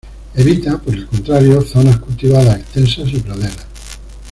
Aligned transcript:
Evita, 0.33 0.79
por 0.79 0.95
el 0.95 1.05
contrario, 1.05 1.61
zonas 1.61 1.99
cultivadas 1.99 2.57
extensas 2.59 3.07
y 3.13 3.19
praderas. 3.19 3.67